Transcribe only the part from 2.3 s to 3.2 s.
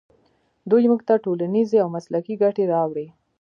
ګټې راوړي.